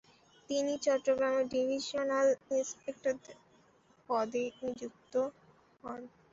তিনি 0.49 0.73
চট্টগ্রামের 0.85 1.45
divisional 1.53 2.27
inspector 2.51 3.15
পদে 4.09 4.43
নিযুক্ত 4.61 5.13
হন। 5.83 6.01